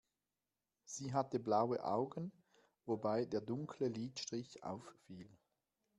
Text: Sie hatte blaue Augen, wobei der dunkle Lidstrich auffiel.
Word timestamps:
Sie 0.83 1.13
hatte 1.13 1.39
blaue 1.39 1.83
Augen, 1.85 2.31
wobei 2.87 3.25
der 3.25 3.39
dunkle 3.39 3.87
Lidstrich 3.87 4.63
auffiel. 4.63 5.29